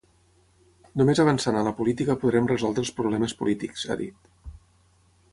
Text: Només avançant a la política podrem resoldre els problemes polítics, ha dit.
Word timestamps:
Només 1.01 1.19
avançant 1.23 1.59
a 1.59 1.61
la 1.67 1.73
política 1.81 2.15
podrem 2.23 2.49
resoldre 2.51 2.83
els 2.85 2.91
problemes 3.01 3.35
polítics, 3.43 3.85
ha 3.89 3.99
dit. 4.01 4.33